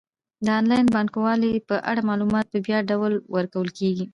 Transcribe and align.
د 0.45 0.47
انلاین 0.59 0.87
بانکوالۍ 0.95 1.53
په 1.69 1.75
اړه 1.89 2.01
معلومات 2.09 2.45
په 2.49 2.57
وړیا 2.63 2.79
ډول 2.89 3.13
ورکول 3.35 3.69
کیږي. 3.77 4.05